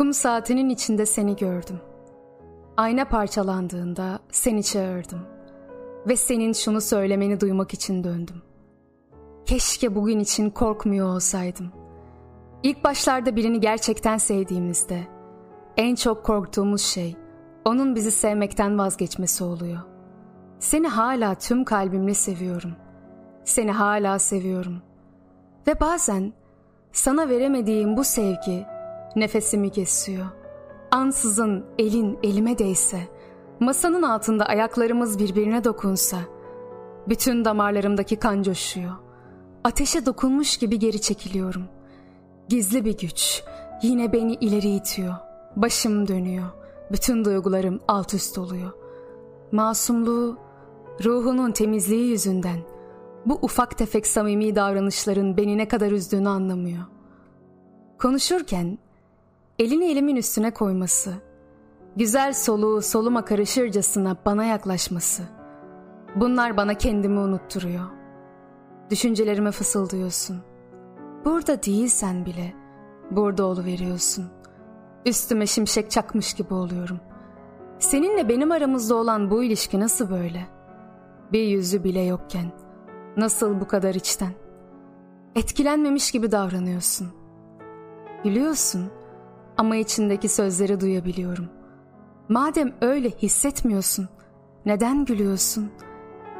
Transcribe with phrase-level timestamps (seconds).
[0.00, 1.80] Kum saatinin içinde seni gördüm.
[2.76, 5.20] Ayna parçalandığında seni çağırdım.
[6.08, 8.42] Ve senin şunu söylemeni duymak için döndüm.
[9.46, 11.72] Keşke bugün için korkmuyor olsaydım.
[12.62, 15.00] İlk başlarda birini gerçekten sevdiğimizde
[15.76, 17.16] en çok korktuğumuz şey
[17.64, 19.80] onun bizi sevmekten vazgeçmesi oluyor.
[20.58, 22.72] Seni hala tüm kalbimle seviyorum.
[23.44, 24.82] Seni hala seviyorum.
[25.66, 26.32] Ve bazen
[26.92, 28.79] sana veremediğim bu sevgi
[29.16, 30.26] nefesimi kesiyor.
[30.90, 33.08] Ansızın elin elime değse,
[33.60, 36.16] masanın altında ayaklarımız birbirine dokunsa,
[37.08, 38.92] bütün damarlarımdaki kan coşuyor.
[39.64, 41.64] Ateşe dokunmuş gibi geri çekiliyorum.
[42.48, 43.42] Gizli bir güç
[43.82, 45.14] yine beni ileri itiyor.
[45.56, 46.46] Başım dönüyor.
[46.92, 48.70] Bütün duygularım alt üst oluyor.
[49.52, 50.38] Masumluğu,
[51.04, 52.58] ruhunun temizliği yüzünden
[53.26, 56.84] bu ufak tefek samimi davranışların beni ne kadar üzdüğünü anlamıyor.
[57.98, 58.78] Konuşurken
[59.60, 61.14] elini elimin üstüne koyması,
[61.96, 65.22] güzel soluğu soluma karışırcasına bana yaklaşması.
[66.16, 67.84] Bunlar bana kendimi unutturuyor.
[68.90, 70.36] Düşüncelerime fısıldıyorsun.
[71.24, 72.54] Burada değilsen bile
[73.10, 74.24] burada veriyorsun.
[75.06, 77.00] Üstüme şimşek çakmış gibi oluyorum.
[77.78, 80.46] Seninle benim aramızda olan bu ilişki nasıl böyle?
[81.32, 82.52] Bir yüzü bile yokken
[83.16, 84.32] nasıl bu kadar içten?
[85.34, 87.08] Etkilenmemiş gibi davranıyorsun.
[88.24, 88.99] Gülüyorsun
[89.60, 91.48] ama içindeki sözleri duyabiliyorum.
[92.28, 94.08] Madem öyle hissetmiyorsun,
[94.66, 95.70] neden gülüyorsun?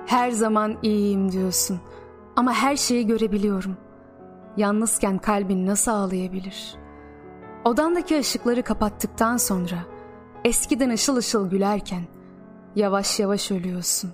[0.06, 1.80] Her zaman iyiyim diyorsun
[2.36, 3.76] ama her şeyi görebiliyorum.
[4.56, 6.74] Yalnızken kalbin nasıl ağlayabilir?
[7.64, 9.76] Odandaki ışıkları kapattıktan sonra
[10.44, 12.03] eskiden ışıl ışıl gülerken
[12.76, 14.10] yavaş yavaş ölüyorsun.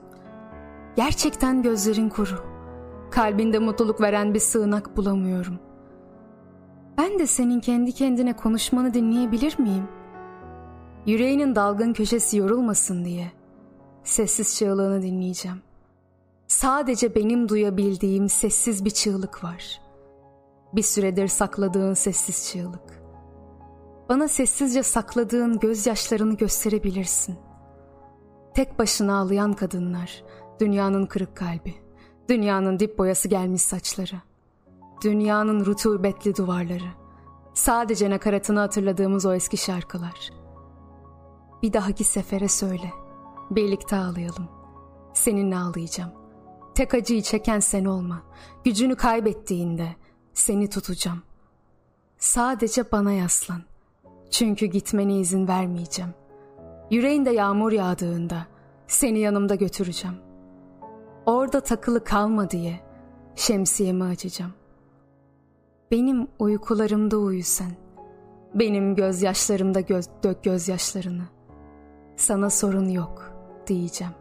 [0.97, 2.45] Gerçekten gözlerin kuru.
[3.11, 5.59] Kalbinde mutluluk veren bir sığınak bulamıyorum.
[6.99, 9.89] Ben de senin kendi kendine konuşmanı dinleyebilir miyim?
[11.07, 13.33] Yüreğinin dalgın köşesi yorulmasın diye
[14.05, 15.63] sessiz çığlığını dinleyeceğim.
[16.49, 19.81] Sadece benim duyabildiğim sessiz bir çığlık var.
[20.73, 23.03] Bir süredir sakladığın sessiz çığlık.
[24.09, 27.37] Bana sessizce sakladığın gözyaşlarını gösterebilirsin.
[28.55, 30.25] Tek başına ağlayan kadınlar,
[30.61, 31.75] dünyanın kırık kalbi,
[32.29, 34.17] dünyanın dip boyası gelmiş saçları.
[35.03, 36.89] Dünyanın rutubetli duvarları.
[37.55, 40.31] Sadece nakaratını hatırladığımız o eski şarkılar.
[41.63, 42.93] Bir dahaki sefere söyle.
[43.51, 44.49] Birlikte ağlayalım.
[45.15, 46.11] Seninle ağlayacağım.
[46.75, 48.23] Tek acıyı çeken sen olma.
[48.65, 49.97] Gücünü kaybettiğinde
[50.35, 51.23] seni tutacağım.
[52.19, 53.63] Sadece bana yaslan.
[54.31, 56.15] Çünkü gitmene izin vermeyeceğim.
[56.91, 58.47] Yüreğinde yağmur yağdığında
[58.89, 60.17] seni yanımda götüreceğim.
[61.27, 62.81] Orada takılı kalma diye
[63.35, 64.66] şemsiyemi açacağım.''
[65.91, 67.73] Benim uykularımda uyu sen.
[68.55, 71.25] Benim gözyaşlarımda göz, dök gözyaşlarını.
[72.17, 73.33] Sana sorun yok
[73.67, 74.15] diyeceğim.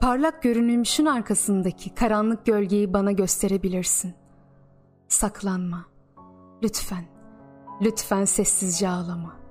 [0.00, 4.14] Parlak görünümüşün arkasındaki karanlık gölgeyi bana gösterebilirsin.
[5.08, 5.84] Saklanma.
[6.62, 7.04] Lütfen,
[7.82, 9.43] lütfen sessizce ağlama.''